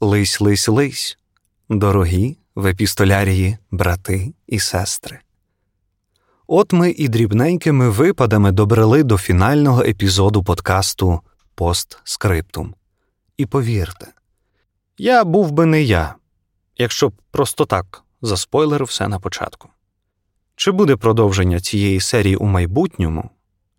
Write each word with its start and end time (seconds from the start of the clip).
Лись, 0.00 0.40
лись, 0.40 0.68
лись, 0.68 1.18
дорогі 1.68 2.36
в 2.54 2.66
епістолярії 2.66 3.58
брати 3.70 4.32
і 4.46 4.58
сестри. 4.58 5.18
От 6.46 6.72
ми 6.72 6.90
і 6.90 7.08
дрібненькими 7.08 7.90
випадами 7.90 8.52
добрели 8.52 9.02
до 9.02 9.18
фінального 9.18 9.82
епізоду 9.82 10.44
подкасту 10.44 11.20
Постскриптум. 11.54 12.74
І 13.36 13.46
повірте, 13.46 14.06
я 14.98 15.24
був 15.24 15.50
би 15.50 15.66
не 15.66 15.82
я, 15.82 16.14
якщо 16.76 17.08
б 17.08 17.12
просто 17.30 17.64
так 17.64 18.02
заспойлерив 18.22 18.88
все 18.88 19.08
на 19.08 19.20
початку. 19.20 19.68
Чи 20.56 20.70
буде 20.70 20.96
продовження 20.96 21.60
цієї 21.60 22.00
серії 22.00 22.36
у 22.36 22.44
майбутньому, 22.44 23.30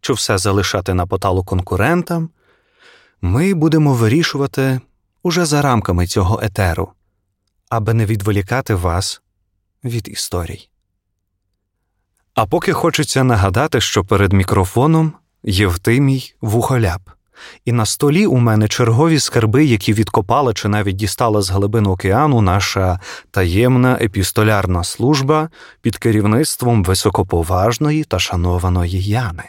чи 0.01 0.13
все 0.13 0.37
залишати 0.37 0.93
на 0.93 1.07
поталу 1.07 1.43
конкурентам, 1.43 2.29
ми 3.21 3.53
будемо 3.53 3.93
вирішувати 3.93 4.81
уже 5.23 5.45
за 5.45 5.61
рамками 5.61 6.07
цього 6.07 6.39
етеру, 6.43 6.89
аби 7.69 7.93
не 7.93 8.05
відволікати 8.05 8.75
вас 8.75 9.21
від 9.83 10.07
історій. 10.07 10.69
А 12.33 12.45
поки 12.45 12.73
хочеться 12.73 13.23
нагадати, 13.23 13.81
що 13.81 14.03
перед 14.03 14.33
мікрофоном 14.33 15.13
Євтимій 15.43 16.33
Вухоляп, 16.41 17.01
і 17.65 17.71
на 17.71 17.85
столі 17.85 18.25
у 18.25 18.37
мене 18.37 18.67
чергові 18.67 19.19
скарби, 19.19 19.65
які 19.65 19.93
відкопала 19.93 20.53
чи 20.53 20.67
навіть 20.67 20.95
дістала 20.95 21.41
з 21.41 21.49
глибин 21.49 21.87
океану 21.87 22.41
наша 22.41 22.99
таємна 23.31 23.97
епістолярна 24.01 24.83
служба 24.83 25.49
під 25.81 25.97
керівництвом 25.97 26.83
високоповажної 26.83 28.03
та 28.03 28.19
шанованої 28.19 29.03
Яни. 29.03 29.43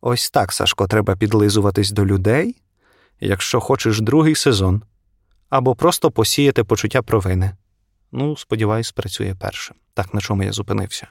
Ось 0.00 0.30
так, 0.30 0.52
Сашко, 0.52 0.86
треба 0.86 1.16
підлизуватись 1.16 1.90
до 1.90 2.06
людей, 2.06 2.56
якщо 3.20 3.60
хочеш 3.60 4.00
другий 4.00 4.34
сезон, 4.34 4.82
або 5.50 5.74
просто 5.74 6.10
посіяти 6.10 6.64
почуття 6.64 7.02
провини. 7.02 7.52
Ну, 8.12 8.36
сподіваюсь, 8.36 8.92
працює 8.92 9.34
першим. 9.40 9.76
Так 9.94 10.14
на 10.14 10.20
чому 10.20 10.42
я 10.42 10.52
зупинився. 10.52 11.06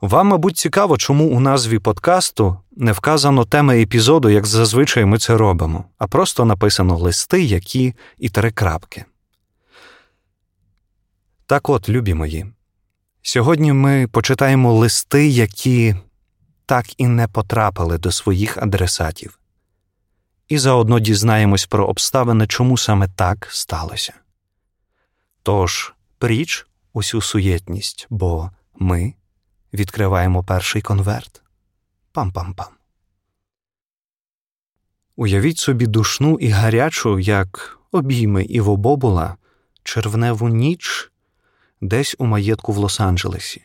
Вам, 0.00 0.26
мабуть, 0.28 0.56
цікаво, 0.56 0.96
чому 0.96 1.24
у 1.24 1.40
назві 1.40 1.78
подкасту 1.78 2.56
не 2.76 2.92
вказано 2.92 3.44
теми 3.44 3.82
епізоду, 3.82 4.28
як 4.28 4.46
зазвичай 4.46 5.04
ми 5.04 5.18
це 5.18 5.36
робимо, 5.36 5.84
а 5.98 6.06
просто 6.06 6.44
написано 6.44 6.98
листи, 6.98 7.42
які 7.42 7.94
і 8.18 8.28
три 8.28 8.50
крапки. 8.50 9.04
Так 11.46 11.68
от, 11.68 11.88
любі 11.88 12.14
мої, 12.14 12.46
сьогодні 13.22 13.72
ми 13.72 14.08
почитаємо 14.12 14.72
листи, 14.72 15.28
які 15.28 15.96
так 16.66 17.00
і 17.00 17.06
не 17.06 17.28
потрапили 17.28 17.98
до 17.98 18.12
своїх 18.12 18.58
адресатів, 18.58 19.38
і 20.48 20.58
заодно 20.58 21.00
дізнаємось 21.00 21.66
про 21.66 21.86
обставини, 21.86 22.46
чому 22.46 22.78
саме 22.78 23.08
так 23.08 23.48
сталося. 23.50 24.14
Тож, 25.42 25.94
пріч 26.18 26.66
усю 26.92 27.20
суєтність, 27.20 28.06
бо 28.10 28.50
ми 28.78 29.14
відкриваємо 29.72 30.44
перший 30.44 30.82
конверт. 30.82 31.42
Пам-пам-пам. 32.14 32.68
Уявіть 35.16 35.58
собі 35.58 35.86
душну 35.86 36.38
і 36.38 36.48
гарячу, 36.48 37.18
як 37.18 37.78
обійми 37.92 38.44
і 38.44 38.60
вобобула, 38.60 39.36
червневу 39.82 40.48
ніч 40.48 41.12
десь 41.80 42.16
у 42.18 42.26
маєтку 42.26 42.72
в 42.72 42.78
Лос-Анджелесі. 42.78 43.60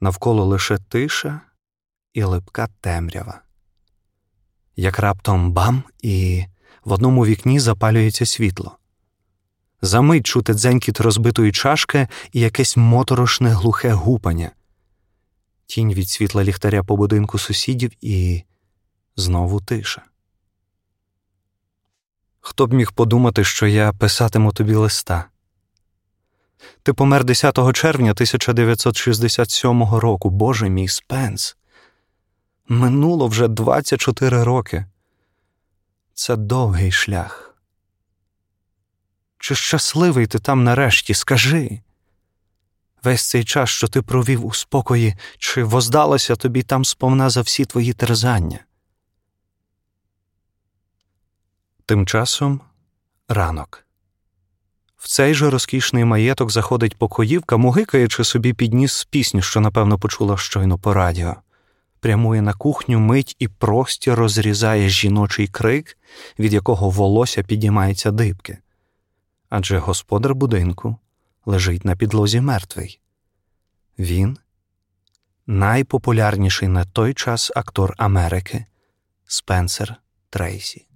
Навколо 0.00 0.44
лише 0.44 0.78
тиша 0.78 1.40
і 2.12 2.22
липка 2.22 2.68
темрява. 2.80 3.45
Як 4.76 4.98
раптом 4.98 5.52
бам, 5.52 5.82
і 6.02 6.44
в 6.84 6.92
одному 6.92 7.26
вікні 7.26 7.60
запалюється 7.60 8.26
світло. 8.26 8.78
Замить 9.82 10.26
чути 10.26 10.54
дзенькіт 10.54 11.00
розбитої 11.00 11.52
чашки 11.52 12.08
і 12.32 12.40
якесь 12.40 12.76
моторошне 12.76 13.50
глухе 13.50 13.92
гупання, 13.92 14.50
тінь 15.66 15.94
від 15.94 16.08
світла 16.08 16.44
ліхтаря 16.44 16.82
по 16.82 16.96
будинку 16.96 17.38
сусідів 17.38 17.90
і 18.00 18.42
знову 19.16 19.60
тиша. 19.60 20.02
Хто 22.40 22.66
б 22.66 22.72
міг 22.72 22.92
подумати, 22.92 23.44
що 23.44 23.66
я 23.66 23.92
писатиму 23.92 24.52
тобі 24.52 24.74
листа? 24.74 25.24
Ти 26.82 26.92
помер 26.92 27.24
10 27.24 27.72
червня 27.72 28.10
1967 28.10 29.84
року, 29.84 30.30
Боже 30.30 30.68
мій 30.68 30.88
Спенс. 30.88 31.56
Минуло 32.68 33.26
вже 33.26 33.48
24 33.48 34.42
роки. 34.42 34.86
Це 36.14 36.36
довгий 36.36 36.92
шлях. 36.92 37.56
Чи 39.38 39.54
щасливий 39.54 40.26
ти 40.26 40.38
там 40.38 40.64
нарешті, 40.64 41.14
скажи? 41.14 41.80
Весь 43.02 43.28
цей 43.28 43.44
час, 43.44 43.70
що 43.70 43.88
ти 43.88 44.02
провів 44.02 44.46
у 44.46 44.52
спокої, 44.52 45.14
чи 45.38 45.64
воздалося 45.64 46.36
тобі 46.36 46.62
там 46.62 46.84
сповна 46.84 47.30
за 47.30 47.40
всі 47.40 47.64
твої 47.64 47.92
терзання? 47.92 48.58
Тим 51.86 52.06
часом 52.06 52.60
ранок. 53.28 53.86
В 54.96 55.08
цей 55.08 55.34
же 55.34 55.50
розкішний 55.50 56.04
маєток 56.04 56.50
заходить 56.50 56.98
покоївка, 56.98 57.56
мугикаючи 57.56 58.24
собі 58.24 58.52
підніс 58.52 59.04
пісню, 59.04 59.42
що, 59.42 59.60
напевно, 59.60 59.98
почула 59.98 60.36
щойно 60.36 60.78
по 60.78 60.94
радіо 60.94 61.36
прямує 62.00 62.42
на 62.42 62.52
кухню 62.52 62.98
мить 62.98 63.36
і 63.38 63.48
простір 63.48 64.14
розрізає 64.14 64.88
жіночий 64.88 65.48
крик, 65.48 65.98
від 66.38 66.52
якого 66.52 66.90
волосся 66.90 67.42
підіймається 67.42 68.10
дибки. 68.10 68.58
Адже 69.48 69.78
господар 69.78 70.34
будинку 70.34 70.96
лежить 71.46 71.84
на 71.84 71.96
підлозі 71.96 72.40
мертвий. 72.40 73.00
Він 73.98 74.38
найпопулярніший 75.46 76.68
на 76.68 76.84
той 76.84 77.14
час 77.14 77.52
актор 77.54 77.94
Америки 77.96 78.64
Спенсер 79.26 79.96
Трейсі. 80.30 80.86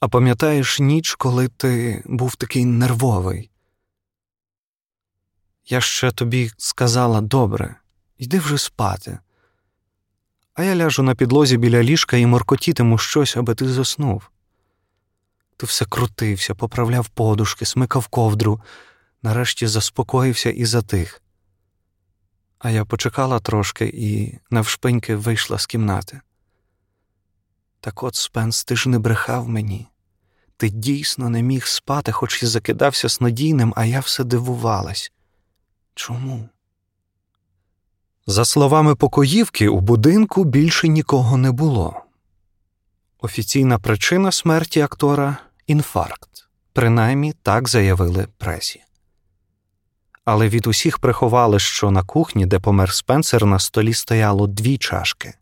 А 0.00 0.08
пам'ятаєш 0.08 0.80
ніч, 0.80 1.14
коли 1.14 1.48
ти 1.48 2.02
був 2.06 2.36
такий 2.36 2.64
нервовий? 2.64 3.50
Я 5.66 5.80
ще 5.80 6.10
тобі 6.10 6.50
сказала 6.56 7.20
добре, 7.20 7.76
йди 8.22 8.38
вже 8.38 8.58
спати 8.58 9.18
а 10.54 10.62
я 10.62 10.76
ляжу 10.76 11.02
на 11.02 11.14
підлозі 11.14 11.56
біля 11.56 11.82
ліжка 11.82 12.16
і 12.16 12.26
моркотітиму 12.26 12.98
щось, 12.98 13.36
аби 13.36 13.54
ти 13.54 13.68
заснув. 13.68 14.30
Ти 15.56 15.66
все 15.66 15.84
крутився, 15.84 16.54
поправляв 16.54 17.08
подушки, 17.08 17.64
смикав 17.64 18.06
ковдру, 18.06 18.60
нарешті 19.22 19.66
заспокоївся 19.66 20.50
і 20.50 20.64
затих. 20.64 21.22
А 22.58 22.70
я 22.70 22.84
почекала 22.84 23.40
трошки 23.40 23.90
і 23.94 24.38
навшпиньки 24.50 25.16
вийшла 25.16 25.58
з 25.58 25.66
кімнати. 25.66 26.20
Так 27.80 28.02
от, 28.02 28.14
Спенс, 28.14 28.64
ти 28.64 28.76
ж 28.76 28.88
не 28.88 28.98
брехав 28.98 29.48
мені. 29.48 29.88
Ти 30.56 30.68
дійсно 30.68 31.28
не 31.28 31.42
міг 31.42 31.66
спати, 31.66 32.12
хоч 32.12 32.42
і 32.42 32.46
закидався 32.46 33.08
снодійним, 33.08 33.72
а 33.76 33.84
я 33.84 34.00
все 34.00 34.24
дивувалась. 34.24 35.12
Чому? 35.94 36.48
За 38.26 38.44
словами 38.44 38.94
покоївки, 38.94 39.68
у 39.68 39.80
будинку 39.80 40.44
більше 40.44 40.88
нікого 40.88 41.36
не 41.36 41.52
було. 41.52 42.02
Офіційна 43.20 43.78
причина 43.78 44.32
смерті 44.32 44.80
актора 44.80 45.36
інфаркт, 45.66 46.48
принаймні 46.72 47.32
так 47.42 47.68
заявили 47.68 48.28
пресі. 48.38 48.84
Але 50.24 50.48
від 50.48 50.66
усіх 50.66 50.98
приховали, 50.98 51.58
що 51.58 51.90
на 51.90 52.02
кухні, 52.02 52.46
де 52.46 52.60
помер 52.60 52.92
Спенсер, 52.92 53.46
на 53.46 53.58
столі 53.58 53.94
стояло 53.94 54.46
дві 54.46 54.78
чашки, 54.78 55.34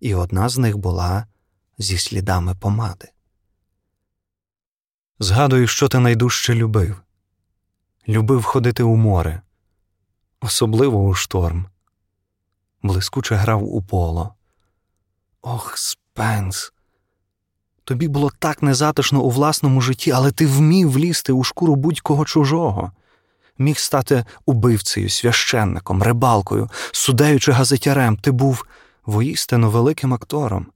і 0.00 0.14
одна 0.14 0.48
з 0.48 0.58
них 0.58 0.76
була 0.76 1.26
зі 1.78 1.98
слідами 1.98 2.54
помади. 2.54 3.08
Згадую, 5.18 5.66
що 5.66 5.88
ти 5.88 5.98
найдужче 5.98 6.54
любив. 6.54 7.00
Любив 8.08 8.42
ходити 8.42 8.82
у 8.82 8.96
море, 8.96 9.40
особливо 10.40 11.04
у 11.04 11.14
шторм 11.14 11.66
блискуче 12.84 13.34
грав 13.34 13.74
у 13.74 13.82
поло. 13.82 14.34
Ох, 15.42 15.78
Спенс. 15.78 16.72
Тобі 17.84 18.08
було 18.08 18.30
так 18.38 18.62
незатишно 18.62 19.20
у 19.20 19.30
власному 19.30 19.80
житті, 19.80 20.10
але 20.10 20.32
ти 20.32 20.46
вмів 20.46 20.90
влізти 20.90 21.32
у 21.32 21.44
шкуру 21.44 21.76
будь-кого 21.76 22.24
чужого, 22.24 22.92
міг 23.58 23.78
стати 23.78 24.24
убивцею, 24.46 25.08
священником, 25.08 26.02
рибалкою, 26.02 26.70
судеючи 26.92 27.52
газетярем, 27.52 28.16
ти 28.16 28.30
був 28.30 28.66
воістину 29.06 29.70
великим 29.70 30.14
актором. 30.14 30.66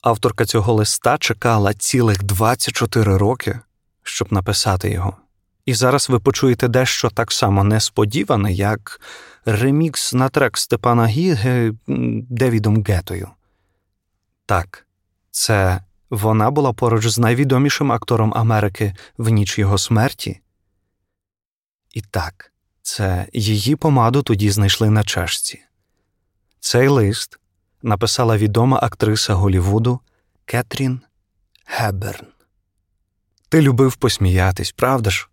Авторка 0.00 0.44
цього 0.44 0.72
листа 0.72 1.18
чекала 1.18 1.74
цілих 1.74 2.22
24 2.22 3.16
роки, 3.16 3.60
щоб 4.02 4.32
написати 4.32 4.90
його. 4.90 5.23
І 5.66 5.74
зараз 5.74 6.08
ви 6.10 6.18
почуєте 6.18 6.68
дещо 6.68 7.10
так 7.10 7.32
само 7.32 7.64
несподіване, 7.64 8.52
як 8.52 9.00
ремікс 9.44 10.12
на 10.12 10.28
трек 10.28 10.58
Степана 10.58 11.06
Гіге 11.06 11.72
Девідом 12.28 12.82
Гетою. 12.82 13.28
Так, 14.46 14.86
це 15.30 15.80
Вона 16.10 16.50
була 16.50 16.72
поруч 16.72 17.06
з 17.06 17.18
найвідомішим 17.18 17.92
актором 17.92 18.32
Америки 18.36 18.94
в 19.18 19.28
ніч 19.28 19.58
його 19.58 19.78
смерті. 19.78 20.40
І 21.92 22.00
так, 22.00 22.52
це 22.82 23.26
її 23.32 23.76
помаду 23.76 24.22
тоді 24.22 24.50
знайшли 24.50 24.90
на 24.90 25.04
чашці. 25.04 25.62
Цей 26.60 26.88
лист 26.88 27.38
написала 27.82 28.36
відома 28.36 28.78
актриса 28.82 29.34
Голівуду 29.34 30.00
Кетрін 30.44 31.00
Геберн. 31.66 32.26
Ти 33.48 33.62
любив 33.62 33.96
посміятись, 33.96 34.72
правда 34.72 35.10
ж? 35.10 35.28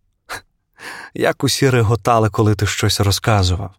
Як 1.14 1.44
усі 1.44 1.70
реготали, 1.70 2.30
коли 2.30 2.56
ти 2.56 2.66
щось 2.66 3.00
розказував. 3.00 3.74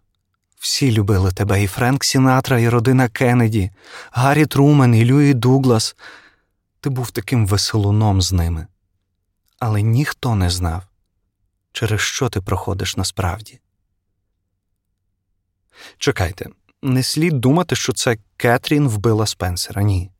Всі 0.58 0.92
любили 0.92 1.32
тебе 1.32 1.62
і 1.62 1.66
Френк 1.66 2.04
Сінатра, 2.04 2.58
і 2.58 2.68
родина 2.68 3.08
Кеннеді, 3.08 3.70
Гаррі 4.10 4.46
Трумен, 4.46 4.94
і 4.94 5.04
Люї 5.04 5.34
Дуглас. 5.34 5.96
Ти 6.80 6.90
був 6.90 7.10
таким 7.10 7.46
веселуном 7.46 8.22
з 8.22 8.32
ними. 8.32 8.66
Але 9.58 9.82
ніхто 9.82 10.34
не 10.34 10.50
знав, 10.50 10.82
через 11.72 12.00
що 12.00 12.28
ти 12.28 12.40
проходиш 12.40 12.96
насправді. 12.96 13.60
Чекайте, 15.98 16.46
не 16.82 17.02
слід 17.02 17.40
думати, 17.40 17.76
що 17.76 17.92
це 17.92 18.16
Кетрін 18.36 18.88
вбила 18.88 19.26
Спенсера. 19.26 19.82
Ні. 19.82 20.10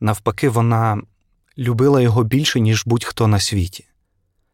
Навпаки, 0.00 0.48
вона 0.48 1.02
любила 1.58 2.00
його 2.00 2.24
більше, 2.24 2.60
ніж 2.60 2.82
будь-хто 2.86 3.26
на 3.26 3.40
світі, 3.40 3.87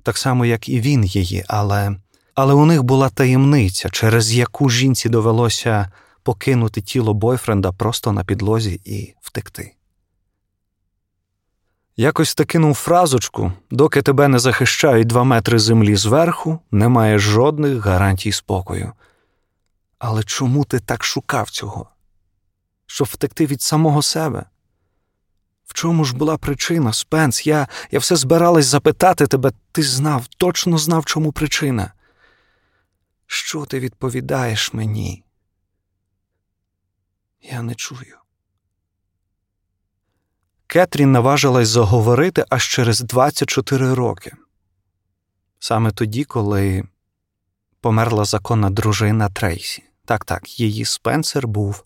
так 0.05 0.19
само, 0.19 0.47
як 0.47 0.69
і 0.69 0.81
він 0.81 1.05
її, 1.05 1.45
але 1.49 1.97
але 2.35 2.55
у 2.55 2.67
них 2.67 2.83
була 2.83 3.09
таємниця, 3.09 3.91
через 3.91 4.33
яку 4.33 4.71
жінці 4.71 5.09
довелося 5.09 5.91
покинути 6.23 6.81
тіло 6.81 7.15
бойфренда 7.15 7.73
просто 7.73 8.13
на 8.13 8.25
підлозі 8.25 8.81
і 8.85 9.15
втекти. 9.21 9.75
Якось 11.97 12.35
ти 12.35 12.45
кинув 12.45 12.75
фразочку, 12.75 13.53
доки 13.71 14.03
тебе 14.03 14.29
не 14.29 14.39
захищають 14.39 15.07
два 15.07 15.25
метри 15.25 15.59
землі 15.59 15.97
зверху, 15.97 16.59
немає 16.71 17.19
жодних 17.19 17.85
гарантій 17.85 18.33
спокою. 18.33 18.93
Але 19.99 20.23
чому 20.23 20.65
ти 20.65 20.81
так 20.81 21.05
шукав 21.05 21.51
цього? 21.51 21.89
Щоб 22.87 23.09
втекти 23.11 23.47
від 23.47 23.63
самого 23.63 24.03
себе? 24.03 24.45
В 25.67 25.75
чому 25.75 26.05
ж 26.05 26.17
була 26.17 26.37
причина, 26.37 26.93
Спенс? 26.93 27.47
Я 27.47 27.69
я 27.91 27.99
все 27.99 28.17
збиралась 28.17 28.67
запитати 28.67 29.27
тебе, 29.27 29.53
ти 29.73 29.83
знав, 29.83 30.27
точно 30.27 30.79
знав, 30.79 31.05
чому 31.05 31.33
причина. 31.33 31.93
Що 33.27 33.65
ти 33.65 33.81
відповідаєш 33.81 34.73
мені? 34.73 35.25
Я 37.43 37.63
не 37.63 37.75
чую. 37.75 38.17
Кетрін 40.67 41.13
наважилась 41.13 41.69
заговорити 41.69 42.45
аж 42.51 42.69
через 42.69 43.01
24 43.01 43.95
роки. 43.95 44.33
Саме 45.59 45.91
тоді, 45.91 46.25
коли 46.25 46.85
померла 47.81 48.25
законна 48.25 48.71
дружина 48.71 49.29
Трейсі. 49.29 49.85
Так, 50.05 50.25
так, 50.25 50.61
її 50.61 50.85
Спенсер 50.85 51.49
був 51.49 51.85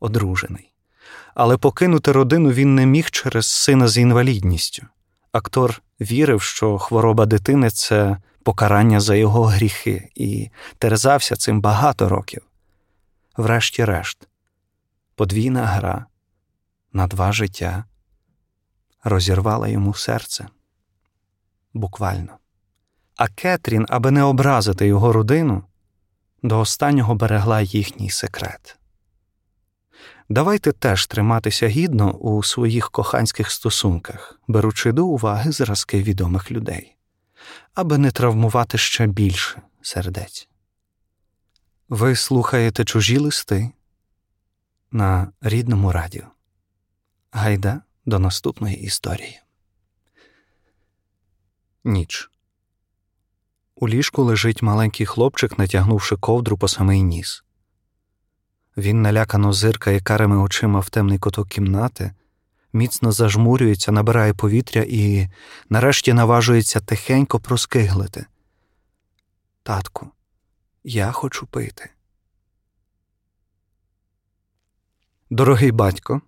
одружений. 0.00 0.71
Але 1.34 1.56
покинути 1.56 2.12
родину 2.12 2.50
він 2.50 2.74
не 2.74 2.86
міг 2.86 3.10
через 3.10 3.46
сина 3.46 3.88
з 3.88 3.98
інвалідністю. 3.98 4.86
Актор 5.32 5.82
вірив, 6.00 6.42
що 6.42 6.78
хвороба 6.78 7.26
дитини 7.26 7.70
це 7.70 8.16
покарання 8.42 9.00
за 9.00 9.14
його 9.14 9.44
гріхи, 9.44 10.08
і 10.14 10.50
терзався 10.78 11.36
цим 11.36 11.60
багато 11.60 12.08
років. 12.08 12.42
Врешті-решт, 13.36 14.28
подвійна 15.14 15.66
гра 15.66 16.06
на 16.92 17.06
два 17.06 17.32
життя 17.32 17.84
розірвала 19.04 19.68
йому 19.68 19.94
серце 19.94 20.48
буквально. 21.74 22.38
А 23.16 23.28
Кетрін, 23.28 23.86
аби 23.88 24.10
не 24.10 24.22
образити 24.22 24.86
його 24.86 25.12
родину, 25.12 25.64
до 26.42 26.60
останнього 26.60 27.14
берегла 27.14 27.60
їхній 27.60 28.10
секрет. 28.10 28.78
Давайте 30.32 30.72
теж 30.72 31.06
триматися 31.06 31.68
гідно 31.68 32.12
у 32.12 32.42
своїх 32.42 32.90
коханських 32.90 33.50
стосунках, 33.50 34.40
беручи 34.48 34.92
до 34.92 35.06
уваги 35.06 35.52
зразки 35.52 36.02
відомих 36.02 36.50
людей, 36.50 36.96
аби 37.74 37.98
не 37.98 38.10
травмувати 38.10 38.78
ще 38.78 39.06
більше 39.06 39.62
сердець. 39.82 40.48
Ви 41.88 42.16
слухаєте 42.16 42.84
чужі 42.84 43.18
листи 43.18 43.70
на 44.90 45.32
рідному 45.40 45.92
радіо. 45.92 46.24
Гайда 47.30 47.82
до 48.06 48.18
наступної 48.18 48.76
історії. 48.76 49.40
Ніч. 51.84 52.30
У 53.74 53.88
ліжку 53.88 54.22
лежить 54.22 54.62
маленький 54.62 55.06
хлопчик, 55.06 55.58
натягнувши 55.58 56.16
ковдру 56.16 56.58
по 56.58 56.68
самий 56.68 57.02
ніс. 57.02 57.44
Він 58.76 59.02
налякано 59.02 59.52
зиркає 59.52 60.00
карими 60.00 60.36
очима 60.36 60.80
в 60.80 60.90
темний 60.90 61.18
куток 61.18 61.48
кімнати, 61.48 62.12
міцно 62.72 63.12
зажмурюється, 63.12 63.92
набирає 63.92 64.34
повітря 64.34 64.84
і, 64.88 65.28
нарешті, 65.68 66.12
наважується 66.12 66.80
тихенько 66.80 67.40
проскиглити. 67.40 68.26
Татку, 69.62 70.10
я 70.84 71.12
хочу 71.12 71.46
пити. 71.46 71.90
Дорогий 75.30 75.72
батько, 75.72 76.20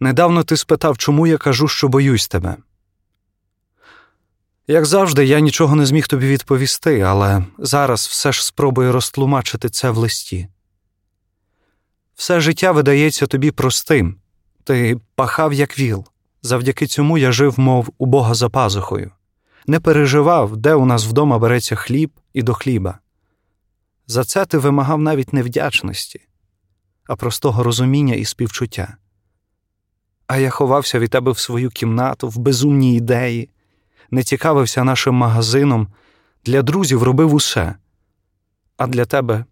недавно 0.00 0.44
ти 0.44 0.56
спитав, 0.56 0.98
чому 0.98 1.26
я 1.26 1.38
кажу, 1.38 1.68
що 1.68 1.88
боюсь 1.88 2.28
тебе. 2.28 2.56
Як 4.66 4.86
завжди, 4.86 5.24
я 5.24 5.40
нічого 5.40 5.76
не 5.76 5.86
зміг 5.86 6.08
тобі 6.08 6.26
відповісти, 6.26 7.00
але 7.00 7.44
зараз 7.58 8.06
все 8.06 8.32
ж 8.32 8.46
спробую 8.46 8.92
розтлумачити 8.92 9.68
це 9.68 9.90
в 9.90 9.96
листі. 9.96 10.48
Все 12.14 12.40
життя 12.40 12.72
видається 12.72 13.26
тобі 13.26 13.50
простим, 13.50 14.16
ти 14.64 15.00
пахав, 15.14 15.52
як 15.52 15.78
віл. 15.78 16.04
Завдяки 16.42 16.86
цьому 16.86 17.18
я 17.18 17.32
жив, 17.32 17.60
мов 17.60 17.88
у 17.98 18.06
Бога 18.06 18.34
за 18.34 18.48
пазухою, 18.48 19.10
не 19.66 19.80
переживав, 19.80 20.56
де 20.56 20.74
у 20.74 20.84
нас 20.84 21.06
вдома 21.06 21.38
береться 21.38 21.76
хліб 21.76 22.10
і 22.32 22.42
до 22.42 22.54
хліба. 22.54 22.98
За 24.06 24.24
це 24.24 24.46
ти 24.46 24.58
вимагав 24.58 25.00
навіть 25.00 25.32
не 25.32 25.42
вдячності, 25.42 26.20
а 27.06 27.16
простого 27.16 27.62
розуміння 27.62 28.14
і 28.14 28.24
співчуття. 28.24 28.96
А 30.26 30.36
я 30.36 30.50
ховався 30.50 30.98
від 30.98 31.10
тебе 31.10 31.32
в 31.32 31.38
свою 31.38 31.70
кімнату, 31.70 32.28
в 32.28 32.38
безумні 32.38 32.96
ідеї, 32.96 33.50
не 34.10 34.22
цікавився 34.22 34.84
нашим 34.84 35.14
магазином, 35.14 35.88
для 36.44 36.62
друзів 36.62 37.02
робив 37.02 37.34
усе, 37.34 37.74
а 38.76 38.86
для 38.86 39.04
тебе 39.04 39.44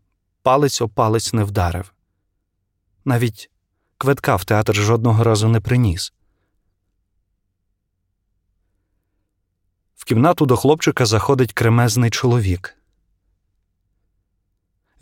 палець 0.42 0.80
о 0.80 0.88
палець 0.88 1.32
не 1.32 1.44
вдарив. 1.44 1.92
Навіть 3.04 3.50
квитка 3.98 4.36
в 4.36 4.44
театр 4.44 4.74
жодного 4.74 5.24
разу 5.24 5.48
не 5.48 5.60
приніс. 5.60 6.12
В 9.96 10.04
кімнату 10.04 10.46
до 10.46 10.56
хлопчика 10.56 11.06
заходить 11.06 11.52
кремезний 11.52 12.10
чоловік. 12.10 12.76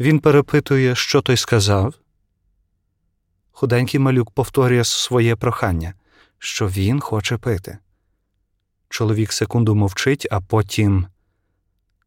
Він 0.00 0.20
перепитує, 0.20 0.94
що 0.94 1.22
той 1.22 1.36
сказав. 1.36 1.94
Худенький 3.52 4.00
малюк 4.00 4.30
повторює 4.30 4.84
своє 4.84 5.36
прохання, 5.36 5.94
що 6.38 6.68
він 6.68 7.00
хоче 7.00 7.38
пити. 7.38 7.78
Чоловік 8.88 9.32
секунду 9.32 9.74
мовчить, 9.74 10.26
а 10.30 10.40
потім 10.40 11.06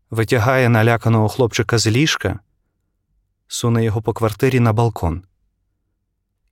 витягає 0.09 0.69
наляканого 0.69 1.29
хлопчика 1.29 1.77
з 1.77 1.87
ліжка, 1.87 2.39
суне 3.47 3.83
його 3.83 4.01
по 4.01 4.13
квартирі 4.13 4.59
на 4.59 4.73
балкон 4.73 5.23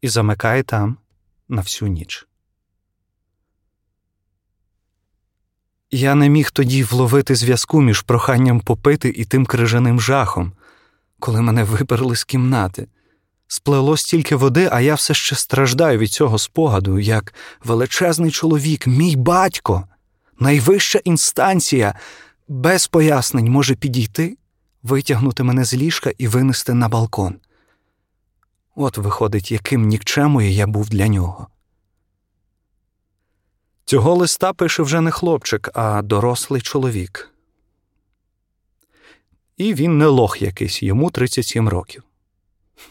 і 0.01 0.09
замикає 0.09 0.63
там 0.63 0.97
на 1.49 1.61
всю 1.61 1.89
ніч. 1.89 2.27
Я 5.91 6.15
не 6.15 6.29
міг 6.29 6.51
тоді 6.51 6.83
вловити 6.83 7.35
зв'язку 7.35 7.81
між 7.81 8.01
проханням 8.01 8.59
попити 8.59 9.09
і 9.09 9.25
тим 9.25 9.45
крижаним 9.45 10.01
жахом, 10.01 10.53
коли 11.19 11.41
мене 11.41 11.63
виперли 11.63 12.15
з 12.15 12.23
кімнати. 12.23 12.87
Сплело 13.47 13.97
стільки 13.97 14.35
води, 14.35 14.69
а 14.71 14.81
я 14.81 14.95
все 14.95 15.13
ще 15.13 15.35
страждаю 15.35 15.99
від 15.99 16.11
цього 16.11 16.37
спогаду, 16.37 16.99
як 16.99 17.33
величезний 17.63 18.31
чоловік, 18.31 18.87
мій 18.87 19.15
батько, 19.15 19.87
найвища 20.39 20.99
інстанція, 21.03 21.95
без 22.47 22.87
пояснень 22.87 23.51
може 23.51 23.75
підійти, 23.75 24.37
витягнути 24.83 25.43
мене 25.43 25.65
з 25.65 25.73
ліжка 25.73 26.11
і 26.17 26.27
винести 26.27 26.73
на 26.73 26.89
балкон. 26.89 27.35
От, 28.75 28.97
виходить, 28.97 29.51
яким 29.51 29.87
нікчемою 29.87 30.51
я 30.51 30.67
був 30.67 30.89
для 30.89 31.07
нього. 31.07 31.47
Цього 33.85 34.15
листа 34.15 34.53
пише 34.53 34.83
вже 34.83 35.01
не 35.01 35.11
хлопчик, 35.11 35.69
а 35.73 36.01
дорослий 36.01 36.61
чоловік. 36.61 37.29
І 39.57 39.73
він 39.73 39.97
не 39.97 40.05
лох 40.05 40.41
якийсь, 40.41 40.83
йому 40.83 41.11
37 41.11 41.69
років. 41.69 42.03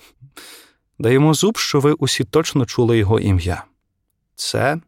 Даємо 0.98 1.34
зуб, 1.34 1.58
що 1.58 1.80
ви 1.80 1.92
усі 1.92 2.24
точно 2.24 2.66
чули 2.66 2.98
його 2.98 3.20
ім'я. 3.20 3.64
Це 4.34 4.80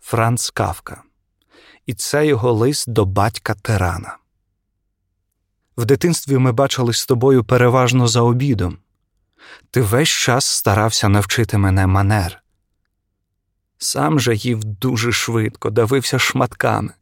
Франц 0.00 0.50
Кавка, 0.50 1.02
і 1.86 1.94
це 1.94 2.26
його 2.26 2.52
лист 2.52 2.90
до 2.90 3.04
батька 3.04 3.54
тирана. 3.54 4.18
В 5.76 5.84
дитинстві 5.84 6.38
ми 6.38 6.52
бачились 6.52 6.98
з 6.98 7.06
тобою 7.06 7.44
переважно 7.44 8.08
за 8.08 8.20
обідом. 8.20 8.78
Ти 9.70 9.80
весь 9.80 10.08
час 10.08 10.44
старався 10.44 11.08
навчити 11.08 11.58
мене 11.58 11.86
манер. 11.86 12.42
Сам 13.78 14.20
же 14.20 14.34
їв 14.34 14.64
дуже 14.64 15.12
швидко, 15.12 15.70
давився 15.70 16.18
шматками. 16.18 16.92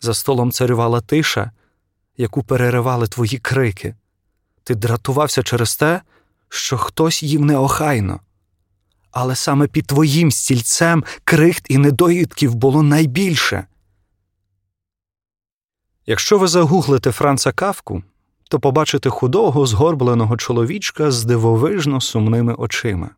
За 0.00 0.14
столом 0.14 0.52
царювала 0.52 1.00
тиша, 1.00 1.50
яку 2.16 2.42
переривали 2.42 3.06
твої 3.06 3.38
крики. 3.38 3.94
Ти 4.64 4.74
дратувався 4.74 5.42
через 5.42 5.76
те, 5.76 6.02
що 6.48 6.78
хтось 6.78 7.22
їв 7.22 7.44
неохайно. 7.44 8.20
Але 9.10 9.36
саме 9.36 9.66
під 9.66 9.86
твоїм 9.86 10.32
стільцем 10.32 11.04
крихт 11.24 11.66
і 11.68 11.78
недоїдків 11.78 12.54
було 12.54 12.82
найбільше. 12.82 13.66
Якщо 16.06 16.38
ви 16.38 16.48
загуглите 16.48 17.12
Франца 17.12 17.52
Кавку, 17.52 18.02
то 18.48 18.60
побачите 18.60 19.10
худого, 19.10 19.66
згорбленого 19.66 20.36
чоловічка 20.36 21.10
з 21.10 21.24
дивовижно 21.24 22.00
сумними 22.00 22.54
очима. 22.54 23.10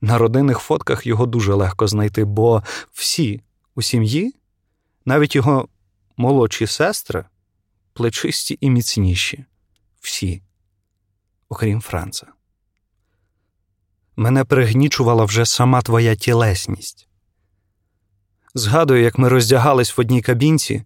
На 0.00 0.18
родинних 0.18 0.58
фотках 0.58 1.06
його 1.06 1.26
дуже 1.26 1.54
легко 1.54 1.86
знайти, 1.86 2.24
бо 2.24 2.62
всі 2.92 3.40
у 3.74 3.82
сім'ї, 3.82 4.34
навіть 5.04 5.36
його 5.36 5.68
молодші 6.16 6.66
сестри, 6.66 7.24
плечисті 7.92 8.58
і 8.60 8.70
міцніші. 8.70 9.44
Всі, 10.00 10.42
окрім 11.48 11.80
Франца. 11.80 12.26
Мене 14.16 14.44
пригнічувала 14.44 15.24
вже 15.24 15.46
сама 15.46 15.82
твоя 15.82 16.14
тілесність. 16.14 17.08
Згадую, 18.54 19.02
як 19.02 19.18
ми 19.18 19.28
роздягались 19.28 19.96
в 19.96 20.00
одній 20.00 20.22
кабінці, 20.22 20.84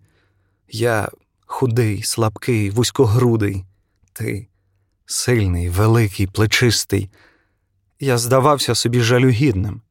я 0.68 1.08
худий, 1.46 2.02
слабкий, 2.02 2.70
вузькогрудий, 2.70 3.64
ти 4.18 4.48
сильний, 5.06 5.68
великий, 5.68 6.26
плечистий. 6.26 7.10
Я 8.00 8.18
здавався 8.18 8.74
собі 8.74 9.00
жалюгідним. 9.00 9.82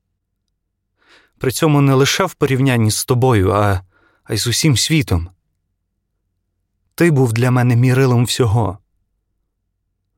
При 1.37 1.51
цьому 1.51 1.81
не 1.81 1.93
лише 1.93 2.25
в 2.25 2.33
порівнянні 2.33 2.91
з 2.91 3.05
тобою, 3.05 3.51
а, 3.51 3.81
а 4.23 4.33
й 4.33 4.37
з 4.37 4.47
усім 4.47 4.77
світом. 4.77 5.29
Ти 6.95 7.11
був 7.11 7.33
для 7.33 7.51
мене 7.51 7.75
мірилом 7.75 8.25
всього. 8.25 8.77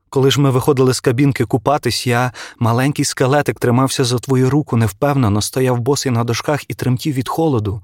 Коли 0.08 0.30
ж 0.30 0.40
ми 0.40 0.50
виходили 0.50 0.94
з 0.94 1.00
кабінки 1.00 1.44
купатись, 1.44 2.06
я, 2.06 2.32
маленький 2.58 3.04
скелетик, 3.04 3.60
тримався 3.60 4.04
за 4.04 4.18
твою 4.18 4.50
руку, 4.50 4.76
невпевнено, 4.76 5.42
стояв 5.42 5.78
босий 5.78 6.12
на 6.12 6.24
дошках 6.24 6.70
і 6.70 6.74
тремтів 6.74 7.14
від 7.14 7.28
холоду. 7.28 7.82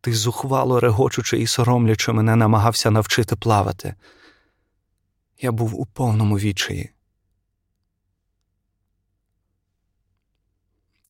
Ти 0.00 0.12
зухвало 0.12 0.80
регочучи 0.80 1.38
і 1.38 1.46
соромлячи 1.46 2.12
мене 2.12 2.36
намагався 2.36 2.90
навчити 2.90 3.36
плавати. 3.36 3.94
Я 5.40 5.52
був 5.52 5.80
у 5.80 5.86
повному 5.86 6.38
відчаї. 6.38 6.90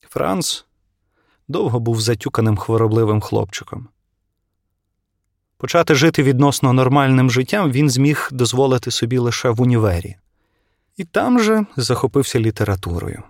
Франц 0.01 0.65
довго 1.47 1.79
був 1.79 2.01
затюканим 2.01 2.57
хворобливим 2.57 3.21
хлопчиком. 3.21 3.87
Почати 5.57 5.95
жити 5.95 6.23
відносно 6.23 6.73
нормальним 6.73 7.31
життям 7.31 7.71
він 7.71 7.89
зміг 7.89 8.29
дозволити 8.31 8.91
собі 8.91 9.17
лише 9.17 9.49
в 9.49 9.61
універі, 9.61 10.15
і 10.97 11.03
там 11.03 11.39
же 11.39 11.65
захопився 11.77 12.39
літературою. 12.39 13.23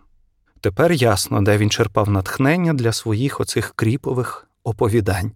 Тепер 0.62 0.92
ясно, 0.92 1.42
де 1.42 1.58
він 1.58 1.70
черпав 1.70 2.10
натхнення 2.10 2.74
для 2.74 2.94
своїх 2.94 3.40
оцих 3.40 3.74
кріпових 3.76 4.48
оповідань. 4.64 5.32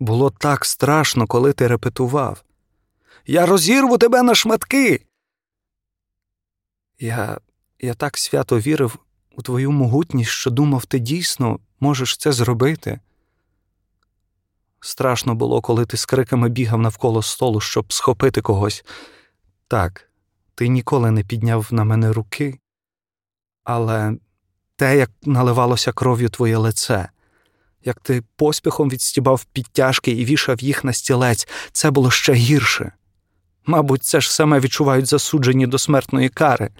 Було 0.00 0.30
так 0.30 0.64
страшно, 0.64 1.26
коли 1.26 1.52
ти 1.52 1.66
репетував. 1.66 2.44
Я 3.30 3.46
розірву 3.46 3.98
тебе 3.98 4.22
на 4.22 4.34
шматки. 4.34 5.04
Я 6.98 7.40
я 7.80 7.94
так 7.94 8.18
свято 8.18 8.58
вірив 8.58 8.98
у 9.36 9.42
твою 9.42 9.70
могутність, 9.70 10.30
що 10.30 10.50
думав, 10.50 10.86
ти 10.86 10.98
дійсно 10.98 11.60
можеш 11.80 12.16
це 12.16 12.32
зробити. 12.32 13.00
Страшно 14.80 15.34
було, 15.34 15.60
коли 15.60 15.86
ти 15.86 15.96
з 15.96 16.06
криками 16.06 16.48
бігав 16.48 16.80
навколо 16.80 17.22
столу, 17.22 17.60
щоб 17.60 17.92
схопити 17.92 18.40
когось. 18.40 18.84
Так, 19.66 20.10
ти 20.54 20.68
ніколи 20.68 21.10
не 21.10 21.24
підняв 21.24 21.68
на 21.70 21.84
мене 21.84 22.12
руки, 22.12 22.58
але 23.64 24.16
те, 24.76 24.96
як 24.96 25.10
наливалося 25.22 25.92
кров'ю 25.92 26.28
твоє 26.28 26.56
лице, 26.56 27.08
як 27.84 28.00
ти 28.00 28.22
поспіхом 28.36 28.90
відстібав 28.90 29.44
підтяжки 29.44 30.10
і 30.10 30.24
вішав 30.24 30.60
їх 30.60 30.84
на 30.84 30.92
стілець, 30.92 31.48
це 31.72 31.90
було 31.90 32.10
ще 32.10 32.32
гірше. 32.32 32.92
Мабуть, 33.68 34.04
це 34.04 34.20
ж 34.20 34.34
саме 34.34 34.60
відчувають 34.60 35.06
засуджені 35.06 35.66
до 35.66 35.78
смертної 35.78 36.28
кари. 36.28 36.70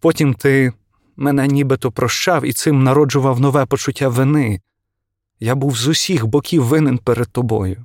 Потім 0.00 0.34
ти 0.34 0.72
мене 1.16 1.46
нібито 1.46 1.92
прощав 1.92 2.44
і 2.44 2.52
цим 2.52 2.84
народжував 2.84 3.40
нове 3.40 3.66
почуття 3.66 4.08
вини. 4.08 4.60
Я 5.38 5.54
був 5.54 5.76
з 5.76 5.88
усіх 5.88 6.26
боків 6.26 6.64
винен 6.64 6.98
перед 6.98 7.28
тобою. 7.28 7.84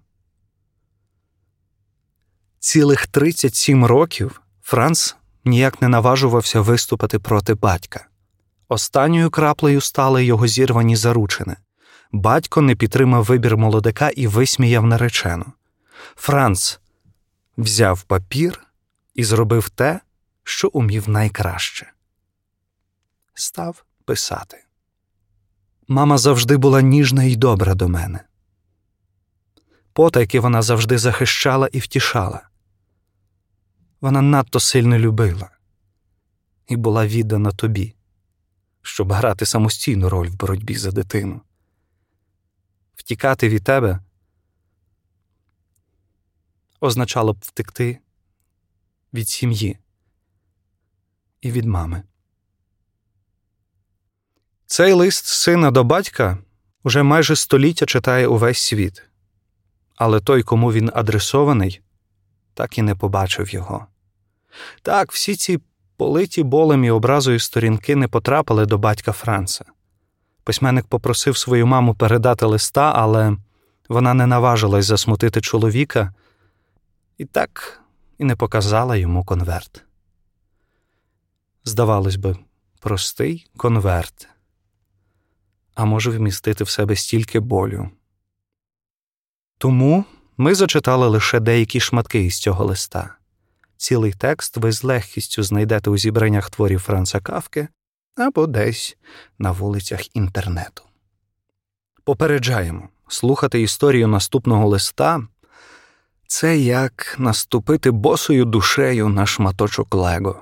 Цілих 2.60 3.08
37 3.08 3.86
років 3.86 4.42
Франц 4.62 5.16
ніяк 5.46 5.82
не 5.82 5.88
наважувався 5.88 6.62
виступити 6.62 7.20
проти 7.20 7.54
батька. 7.54 8.08
Останньою 8.68 9.30
краплею 9.30 9.82
стали 9.82 10.25
його 10.25 10.48
зірвані 10.48 10.96
заручини. 10.96 11.56
Батько 12.12 12.62
не 12.62 12.75
підтримав 12.75 13.24
вибір 13.24 13.58
молодика 13.58 14.10
і 14.10 14.28
висміяв 14.28 14.86
наречену. 14.86 15.46
Франц 16.16 16.80
взяв 17.57 18.03
папір 18.03 18.67
і 19.13 19.24
зробив 19.24 19.69
те, 19.69 20.00
що 20.43 20.67
умів 20.67 21.09
найкраще. 21.09 21.91
Став 23.33 23.85
писати. 24.05 24.63
Мама 25.88 26.17
завжди 26.17 26.57
була 26.57 26.81
ніжна 26.81 27.24
і 27.24 27.35
добра 27.35 27.75
до 27.75 27.89
мене. 27.89 28.19
Потайки 29.93 30.39
вона 30.39 30.62
завжди 30.62 30.97
захищала 30.97 31.69
і 31.71 31.79
втішала. 31.79 32.50
Вона 34.01 34.21
надто 34.21 34.59
сильно 34.59 34.97
любила 34.97 35.50
і 36.67 36.75
була 36.75 37.07
віддана 37.07 37.51
тобі, 37.51 37.95
щоб 38.81 39.12
грати 39.12 39.45
самостійну 39.45 40.09
роль 40.09 40.27
в 40.27 40.35
боротьбі 40.35 40.75
за 40.75 40.91
дитину. 40.91 41.41
Втікати 42.95 43.50
від 43.50 43.63
тебе 43.63 44.00
означало 46.86 47.34
б 47.34 47.38
втекти 47.42 48.00
від 49.13 49.30
сім'ї 49.30 49.77
і 51.42 51.51
від 51.51 51.65
мами. 51.65 52.04
Цей 54.65 54.94
лист 54.94 55.25
сина 55.25 55.72
до 55.72 55.84
батька 55.84 56.38
уже 56.84 57.04
майже 57.04 57.36
століття 57.36 57.86
читає 57.86 58.27
увесь 58.27 58.60
світ, 58.60 59.04
але 59.96 60.20
той, 60.20 60.44
кому 60.44 60.72
він 60.72 60.92
адресований, 60.94 61.82
так 62.54 62.77
і 62.77 62.82
не 62.82 62.96
побачив 62.96 63.54
його. 63.54 63.86
Так, 64.82 65.12
всі 65.12 65.36
ці 65.36 65.60
политі 65.98 66.44
болем 66.44 66.84
і 66.84 66.92
образою 66.92 67.39
сторінки 67.39 67.96
не 67.96 68.08
потрапили 68.08 68.65
до 68.65 68.77
батька 68.77 69.12
Франца. 69.12 69.65
Письменник 70.44 70.86
попросив 70.86 71.38
свою 71.38 71.68
маму 71.68 71.96
передати 71.96 72.46
листа, 72.46 72.94
але 72.96 73.38
вона 73.89 74.13
не 74.13 74.25
наважилась 74.27 74.86
засмутити 74.86 75.42
чоловіка 75.42 76.13
і 77.17 77.25
так 77.25 77.81
і 78.17 78.24
не 78.24 78.36
показала 78.36 78.95
йому 78.95 79.25
конверт. 79.25 79.84
Здавалось 81.63 82.15
би, 82.15 82.38
простий 82.79 83.48
конверт 83.57 84.29
а 85.75 85.86
може 85.86 86.10
вмістити 86.10 86.63
в 86.63 86.69
себе 86.69 86.95
стільки 86.95 87.39
болю. 87.39 87.89
Тому 89.57 90.05
ми 90.38 90.55
зачитали 90.55 91.07
лише 91.07 91.39
деякі 91.39 91.79
шматки 91.79 92.24
із 92.24 92.39
цього 92.39 92.65
листа. 92.65 93.15
Цілий 93.77 94.12
текст 94.13 94.57
ви 94.57 94.72
з 94.72 94.84
легкістю 94.84 95.43
знайдете 95.43 95.89
у 95.89 95.98
зібраннях 95.98 96.50
творів 96.50 96.79
Франца 96.79 97.19
Кавки 97.19 97.67
або 98.15 98.48
десь 98.48 98.98
на 99.39 99.51
вулицях 99.51 100.15
інтернету. 100.15 100.84
Попереджаємо, 102.03 102.89
слухати 103.07 103.62
історію 103.62 104.07
наступного 104.07 104.67
листа 104.67 105.27
це 106.27 106.58
як 106.58 107.15
наступити 107.20 107.91
босою 107.91 108.46
душею 108.46 109.10
на 109.10 109.25
шматочок 109.25 109.96
Лего. 109.96 110.39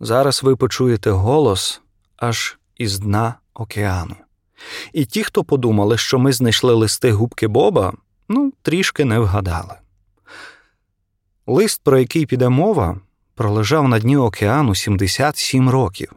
Зараз 0.00 0.42
ви 0.42 0.56
почуєте 0.56 1.10
голос 1.10 1.80
аж 2.16 2.58
із 2.76 2.98
дна 2.98 3.34
океану. 3.54 4.16
І 4.92 5.04
ті, 5.04 5.24
хто 5.24 5.44
подумали, 5.44 5.98
що 5.98 6.18
ми 6.18 6.32
знайшли 6.32 6.74
листи 6.74 7.12
губки 7.12 7.48
Боба, 7.48 7.92
ну, 8.28 8.52
трішки 8.62 9.04
не 9.04 9.18
вгадали. 9.18 9.74
Лист, 11.46 11.80
про 11.84 11.98
який 11.98 12.26
піде 12.26 12.48
мова, 12.48 13.00
пролежав 13.34 13.88
на 13.88 13.98
дні 13.98 14.16
океану 14.16 14.74
77 14.74 15.70
років. 15.70 16.12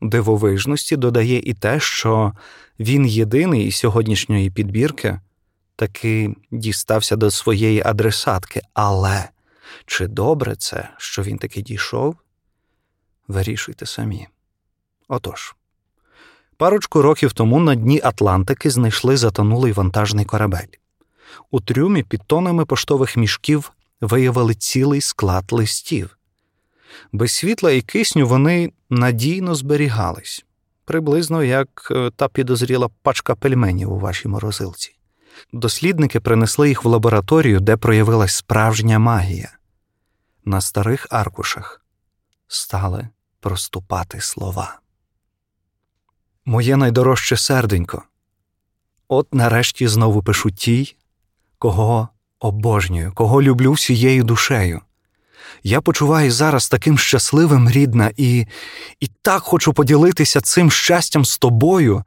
Дивовижності 0.00 0.96
додає 0.96 1.38
і 1.38 1.54
те, 1.54 1.80
що 1.80 2.32
він 2.80 3.06
єдиний 3.06 3.66
із 3.66 3.76
сьогоднішньої 3.76 4.50
підбірки 4.50 5.20
таки 5.78 6.34
дістався 6.50 7.16
до 7.16 7.30
своєї 7.30 7.82
адресатки. 7.84 8.62
Але 8.74 9.28
чи 9.86 10.06
добре 10.06 10.56
це, 10.56 10.88
що 10.96 11.22
він 11.22 11.38
таки 11.38 11.62
дійшов? 11.62 12.16
Вирішуйте 13.28 13.86
самі. 13.86 14.28
Отож, 15.08 15.54
парочку 16.56 17.02
років 17.02 17.32
тому 17.32 17.60
на 17.60 17.74
дні 17.74 18.00
Атлантики 18.04 18.70
знайшли 18.70 19.16
затонулий 19.16 19.72
вантажний 19.72 20.24
корабель. 20.24 20.74
У 21.50 21.60
трюмі 21.60 22.02
під 22.02 22.22
тонами 22.26 22.64
поштових 22.64 23.16
мішків 23.16 23.72
виявили 24.00 24.54
цілий 24.54 25.00
склад 25.00 25.44
листів. 25.50 26.18
Без 27.12 27.32
світла 27.32 27.70
і 27.70 27.80
кисню 27.80 28.26
вони 28.26 28.72
надійно 28.90 29.54
зберігались, 29.54 30.44
приблизно 30.84 31.44
як 31.44 31.88
е, 31.90 32.10
та 32.16 32.28
підозріла 32.28 32.88
пачка 33.02 33.34
пельменів 33.34 33.92
у 33.92 33.98
вашій 33.98 34.28
морозилці. 34.28 34.97
Дослідники 35.52 36.20
принесли 36.20 36.68
їх 36.68 36.84
в 36.84 36.88
лабораторію, 36.88 37.60
де 37.60 37.76
проявилась 37.76 38.34
справжня 38.34 38.98
магія. 38.98 39.52
На 40.44 40.60
старих 40.60 41.06
аркушах 41.10 41.84
стали 42.48 43.08
проступати 43.40 44.20
слова. 44.20 44.80
Моє 46.44 46.76
найдорожче 46.76 47.36
серденько. 47.36 48.02
От 49.08 49.34
нарешті 49.34 49.88
знову 49.88 50.22
пишу 50.22 50.50
тій, 50.50 50.96
кого 51.58 52.08
обожнюю, 52.40 53.12
кого 53.14 53.42
люблю 53.42 53.72
всією 53.72 54.24
душею. 54.24 54.80
Я 55.62 55.80
почуваю 55.80 56.32
зараз 56.32 56.68
таким 56.68 56.98
щасливим, 56.98 57.70
рідна, 57.70 58.10
і 58.16 58.46
і 59.00 59.06
так 59.22 59.42
хочу 59.42 59.72
поділитися 59.72 60.40
цим 60.40 60.70
щастям 60.70 61.24
з 61.24 61.38
тобою. 61.38 62.04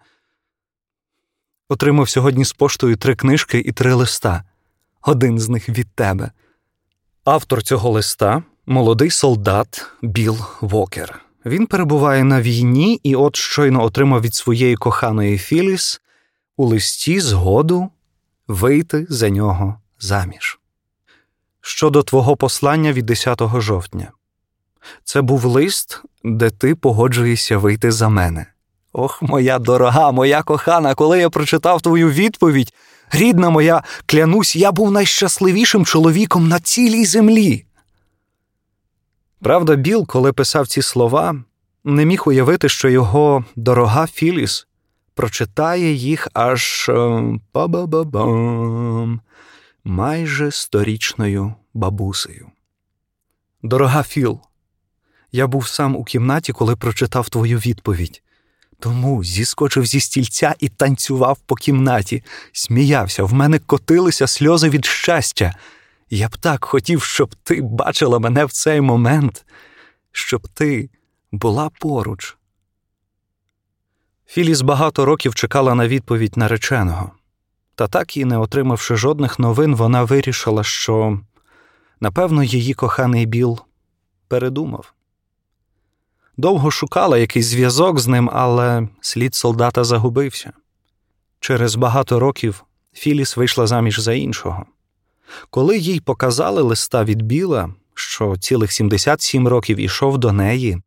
Отримав 1.72 2.10
сьогодні 2.10 2.46
з 2.46 2.54
поштою 2.54 2.96
три 2.96 3.16
книжки 3.16 3.60
і 3.60 3.72
три 3.72 3.94
листа, 3.94 4.44
один 5.01 5.40
з 5.40 5.50
них 5.50 5.70
від 5.70 5.88
тебе. 5.96 6.32
Автор 7.24 7.63
цього 7.63 7.90
листа 7.90 8.44
молодий 8.66 9.10
солдат 9.10 9.86
Біл 10.01 10.38
Вокер. 10.62 11.22
Він 11.46 11.68
перебуває 11.68 12.24
на 12.24 12.42
війні 12.42 13.00
і 13.04 13.16
от 13.16 13.36
щойно 13.36 13.84
отримав 13.84 14.22
від 14.22 14.36
своєї 14.36 14.75
коханої 14.75 15.38
Філіс 15.38 16.01
у 16.58 16.66
листі 16.66 17.20
згоду 17.20 17.90
вийти 18.48 19.06
за 19.10 19.30
нього 19.30 19.75
заміж. 20.00 20.60
Щодо 21.62 22.04
твого 22.04 22.36
послання 22.36 22.94
від 22.94 23.06
10 23.06 23.42
жовтня, 23.56 24.12
це 25.04 25.22
був 25.22 25.46
лист, 25.46 26.01
де 26.24 26.50
ти 26.50 26.75
погоджуєшся 26.75 27.58
вийти 27.58 27.92
за 27.92 28.10
мене. 28.10 28.50
Ох, 28.93 29.21
моя 29.21 29.60
дорога, 29.60 30.12
моя 30.12 30.43
кохана, 30.43 30.95
коли 30.95 31.19
я 31.19 31.29
прочитав 31.29 31.81
твою 31.81 32.10
відповідь, 32.10 32.74
рідна 33.12 33.50
моя, 33.50 33.83
клянусь, 34.05 34.55
я 34.55 34.71
був 34.71 34.91
найщасливішим 34.91 35.86
чоловіком 35.86 36.48
на 36.48 36.60
цілій 36.60 37.05
землі. 37.05 37.65
Правда, 39.41 39.75
Біл, 39.75 40.07
коли 40.07 40.33
писав 40.33 40.67
ці 40.67 40.81
слова, 40.81 41.36
не 41.83 42.05
міг 42.05 42.24
уявити, 42.25 42.69
що 42.69 42.89
його 42.89 43.45
дорога 43.55 44.07
Філіс 44.07 44.67
прочитає 45.13 45.93
їх 45.93 46.27
аж 46.33 46.91
па-ба-ба-бам, 47.51 49.19
майже 49.83 50.51
сторічною 50.51 51.53
бабусею. 51.74 52.51
Дорога 53.63 54.03
Філ, 54.03 54.39
я 55.31 55.48
був 55.48 55.67
сам 55.67 55.95
у 55.95 56.03
кімнаті, 56.03 56.53
коли 56.53 56.75
прочитав 56.75 57.29
твою 57.29 57.57
відповідь. 57.57 58.21
Тому 58.82 59.24
зіскочив 59.24 59.86
зі 59.86 60.00
стільця 60.00 60.56
і 60.60 60.70
танцював 60.70 61.38
по 61.46 61.56
кімнаті, 61.56 62.24
сміявся, 62.52 63.24
в 63.24 63.34
мене 63.34 63.60
котилися 63.60 64.28
сльози 64.28 64.70
від 64.70 64.86
щастя. 64.86 65.56
Я 66.10 66.28
б 66.28 66.38
так 66.38 66.65
хотів, 66.65 67.04
щоб 67.04 67.36
ти 67.36 67.62
бачила 67.62 68.20
мене 68.20 68.46
в 68.46 68.52
цей 68.52 68.82
момент, 68.82 69.46
щоб 70.12 70.48
ти 70.48 70.89
була 71.32 71.70
поруч. 71.80 72.38
Філіс 74.28 74.62
багато 74.62 75.06
років 75.06 75.36
чекала 75.36 75.76
на 75.76 75.88
відповідь 75.88 76.38
нареченого, 76.38 77.12
та 77.76 77.88
так 77.88 78.17
і 78.17 78.26
не 78.26 78.38
отримавши 78.38 78.96
жодних 78.96 79.39
новин, 79.39 79.76
вона 79.76 80.04
вирішила, 80.04 80.63
що, 80.63 81.20
напевно, 82.00 82.44
її 82.44 82.74
коханий 82.74 83.26
Біл 83.26 83.60
передумав. 84.28 84.94
Довго 86.41 86.71
шукала 86.71 87.17
якийсь 87.17 87.45
зв'язок 87.45 87.99
з 87.99 88.08
ним, 88.08 88.30
але 88.34 88.88
слід 89.01 89.36
солдата 89.36 89.84
загубився. 89.84 90.54
Через 91.39 91.75
багато 91.75 92.19
років 92.19 92.63
Філіс 92.93 93.38
вийшла 93.38 93.67
заміж 93.67 93.99
за 93.99 94.13
іншого. 94.13 94.65
Коли 95.49 95.77
їй 95.77 95.99
показали 95.99 96.62
листа 96.62 97.04
від 97.04 97.21
Біла, 97.21 97.73
що 97.93 98.38
цілих 98.38 98.71
77 98.71 99.47
років 99.47 99.77
ішов 99.77 100.17
до 100.17 100.32
неї, 100.32 100.82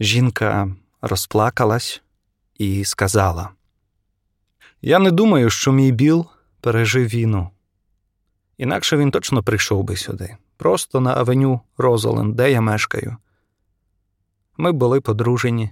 жінка 0.00 0.76
розплакалась 1.00 2.02
і 2.58 2.84
сказала: 2.84 3.50
Я 4.82 4.98
не 4.98 5.10
думаю, 5.10 5.50
що 5.50 5.72
мій 5.72 5.92
Біл 5.92 6.26
пережив 6.60 7.06
війну. 7.06 7.50
Інакше 8.58 8.96
він 8.96 9.10
точно 9.10 9.42
прийшов 9.42 9.84
би 9.84 9.96
сюди, 9.96 10.36
просто 10.56 11.00
на 11.00 11.14
авеню 11.14 11.60
Розолен, 11.78 12.34
де 12.34 12.52
я 12.52 12.60
мешкаю. 12.60 13.16
Ми 14.56 14.72
були 14.72 15.00
подружені. 15.00 15.70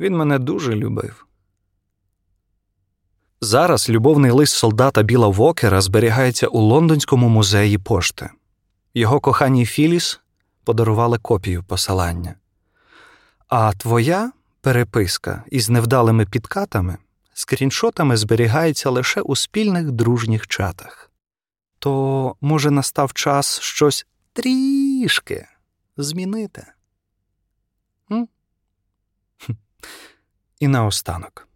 Він 0.00 0.16
мене 0.16 0.38
дуже 0.38 0.74
любив. 0.74 1.26
Зараз 3.40 3.90
любовний 3.90 4.30
лист 4.30 4.54
солдата 4.54 5.02
Біла 5.02 5.28
Вокера 5.28 5.80
зберігається 5.80 6.46
у 6.46 6.60
Лондонському 6.60 7.28
музеї 7.28 7.78
пошти. 7.78 8.30
Його 8.94 9.20
коханій 9.20 9.66
Філіс 9.66 10.20
подарували 10.64 11.18
копію 11.18 11.64
посилання. 11.64 12.34
А 13.48 13.72
твоя 13.72 14.32
переписка 14.60 15.44
із 15.50 15.70
невдалими 15.70 16.26
підкатами, 16.26 16.96
скріншотами 17.34 18.16
зберігається 18.16 18.90
лише 18.90 19.20
у 19.20 19.36
спільних 19.36 19.90
дружніх 19.92 20.46
чатах. 20.46 21.10
То, 21.78 22.36
може, 22.40 22.70
настав 22.70 23.12
час 23.12 23.60
щось 23.60 24.06
трішки 24.32 25.46
змінити. 25.96 26.66
І 30.60 30.68
наостанок. 30.68 31.48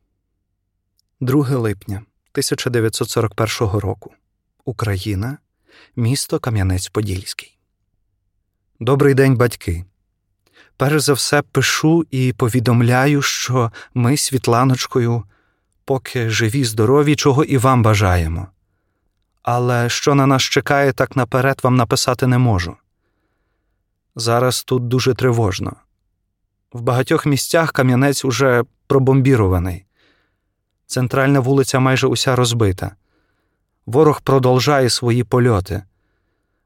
2 1.21 1.49
липня 1.59 1.97
1941 1.97 3.79
року. 3.81 4.15
Україна, 4.65 5.39
місто 5.97 6.39
Кам'янець-Подільський. 6.39 7.57
Добрий 8.81 9.15
день, 9.15 9.37
батьки. 9.37 9.85
Перш 10.77 11.03
за 11.03 11.13
все 11.13 11.43
пишу 11.43 12.07
і 12.11 12.33
повідомляю, 12.33 13.23
що 13.23 13.73
ми 13.95 14.17
Світланочкою, 14.17 15.25
поки 15.85 16.31
живі, 16.31 16.65
здорові, 16.65 17.17
чого 17.17 17.45
і 17.45 17.59
вам 17.59 17.83
бажаємо. 17.83 18.49
Але 19.43 19.89
що 19.89 20.15
на 20.15 20.27
нас 20.27 20.43
чекає, 20.43 20.93
так 20.93 21.17
наперед 21.17 21.61
вам 21.63 21.77
написати 21.77 22.27
не 22.27 22.39
можу. 22.39 22.77
Зараз 24.17 24.65
тут 24.65 24.89
дуже 24.89 25.15
тривожно. 25.15 25.77
В 26.73 26.81
багатьох 26.81 27.27
місцях 27.27 27.73
кам'янець 27.73 28.25
уже 28.25 28.65
пробомбірований. 28.93 29.85
Центральна 30.87 31.41
вулиця 31.41 31.81
майже 31.81 32.07
уся 32.07 32.37
розбита. 32.37 32.97
Ворог 33.87 34.21
продовжає 34.21 34.91
свої 34.91 35.25
польоти. 35.25 35.83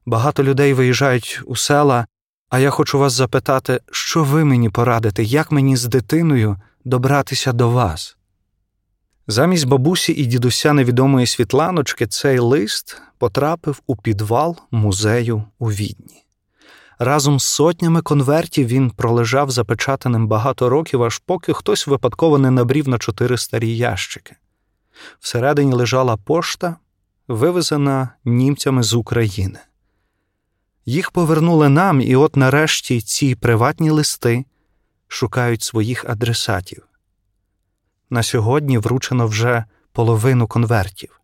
Багато 0.07 0.45
людей 0.45 0.73
виїжджають 0.73 1.41
у 1.45 1.57
села, 1.57 2.07
а 2.49 2.59
я 2.59 2.71
хочу 2.71 2.99
вас 2.99 3.13
запитати, 3.13 3.81
що 3.91 4.25
ви 4.25 4.45
мені 4.45 4.71
порадите, 4.71 5.23
як 5.23 5.53
мені 5.53 5.77
з 5.77 5.85
дитиною 5.85 6.57
добратися 6.85 7.53
до 7.53 7.71
вас? 7.71 8.17
Замість 9.27 9.67
бабусі 9.67 10.13
і 10.13 10.27
дідуся 10.27 10.73
невідомої 10.73 11.27
Світланочки 11.27 12.07
цей 12.07 12.39
лист 12.39 13.03
потрапив 13.19 13.83
у 13.87 13.97
підвал 13.97 14.57
музею 14.71 15.45
у 15.59 15.71
Відні. 15.71 16.26
Разом 16.99 17.41
з 17.41 17.45
сотнями 17.45 18.03
конвертів 18.03 18.67
він 18.67 18.91
пролежав 18.91 19.51
запечатаним 19.51 20.29
багато 20.29 20.69
років, 20.69 21.03
аж 21.03 21.19
поки 21.19 21.53
хтось 21.53 21.87
випадково 21.87 22.39
не 22.39 22.51
набрів 22.51 22.89
на 22.89 22.99
чотири 22.99 23.39
старі 23.39 23.77
ящики. 23.77 24.37
Всередині 25.21 25.73
лежала 25.73 26.17
пошта, 26.17 26.77
вивезена 27.29 28.09
німцями 28.25 28.83
з 28.83 28.95
України. 28.95 29.59
Їх 30.87 31.11
повернули 31.11 31.69
нам, 31.69 32.01
і 32.01 32.17
от 32.17 32.37
нарешті 32.37 33.01
ці 33.01 33.35
приватні 33.35 33.91
листи 33.91 34.45
шукають 35.09 35.63
своїх 35.63 36.05
адресатів. 36.05 36.83
На 38.11 38.23
сьогодні 38.23 38.79
вручено 38.79 39.27
вже 39.27 39.65
половину 39.93 40.47
конвертів. 40.47 41.21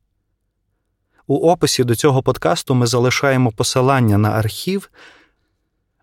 У 1.26 1.36
описі 1.50 1.84
до 1.84 1.94
цього 1.94 2.22
подкасту 2.22 2.74
ми 2.74 2.86
залишаємо 2.86 3.52
посилання 3.52 4.18
на 4.18 4.30
архів. 4.30 4.90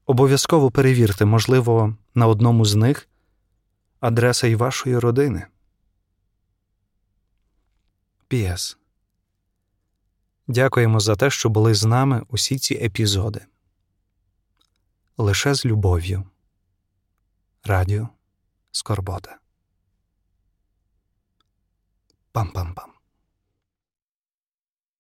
Обов'язково 0.10 0.72
перевірте, 0.72 1.26
можливо, 1.26 1.98
на 2.16 2.28
одному 2.28 2.66
з 2.66 2.76
них 2.76 3.10
адреса 4.00 4.48
і 4.48 4.56
вашої 4.56 5.00
родини. 5.00 5.48
Піс. 8.28 8.78
Дякуємо 10.48 11.00
за 11.00 11.16
те, 11.16 11.30
що 11.30 11.50
були 11.50 11.74
з 11.74 11.86
нами 11.86 12.24
усі 12.28 12.60
ці 12.60 12.74
епізоди. 12.76 13.46
Лише 15.18 15.54
з 15.54 15.66
любов'ю. 15.66 16.24
Радіо 17.64 18.10
Скорбота. 18.72 19.40
Пам-пам-пам. 22.34 22.99